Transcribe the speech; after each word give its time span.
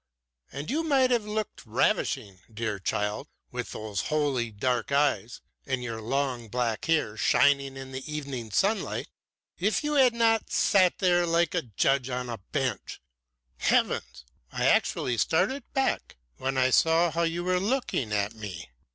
And 0.51 0.71
you 0.71 0.81
might 0.81 1.11
have 1.11 1.25
looked 1.25 1.63
ravishing, 1.63 2.39
dear 2.51 2.79
child, 2.79 3.27
with 3.51 3.71
those 3.71 4.07
holy 4.09 4.49
dark 4.49 4.91
eyes, 4.91 5.41
and 5.67 5.83
your 5.83 6.01
long 6.01 6.47
black 6.49 6.85
hair 6.85 7.15
shining 7.15 7.77
in 7.77 7.91
the 7.91 8.03
evening 8.11 8.49
sunlight 8.49 9.09
if 9.59 9.83
you 9.83 9.93
had 9.93 10.15
not 10.15 10.49
sat 10.51 10.97
there 10.97 11.27
like 11.27 11.53
a 11.53 11.61
judge 11.77 12.09
on 12.09 12.25
the 12.25 12.39
bench. 12.51 12.99
Heavens! 13.59 14.25
I 14.51 14.65
actually 14.65 15.17
started 15.19 15.71
back 15.75 16.17
when 16.37 16.57
I 16.57 16.71
saw 16.71 17.11
how 17.11 17.21
you 17.21 17.43
were 17.43 17.59
looking 17.59 18.11
at 18.11 18.33
me. 18.33 18.71